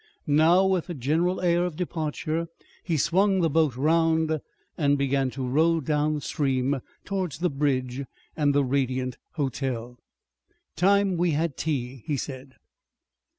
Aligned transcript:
Now 0.25 0.65
with 0.65 0.89
a 0.89 0.95
general 0.95 1.41
air 1.41 1.63
of 1.63 1.75
departure 1.75 2.47
he 2.83 2.97
swung 2.97 3.39
the 3.41 3.51
boat 3.51 3.75
round 3.75 4.41
and 4.75 4.97
began 4.97 5.29
to 5.29 5.47
row 5.47 5.79
down 5.79 6.21
stream 6.21 6.79
towards 7.05 7.37
the 7.37 7.51
bridge 7.51 8.05
and 8.35 8.55
the 8.55 8.63
Radiant 8.65 9.19
Hotel. 9.33 9.99
"Time 10.75 11.17
we 11.17 11.33
had 11.37 11.55
tea," 11.55 12.01
he 12.07 12.17
said. 12.17 12.55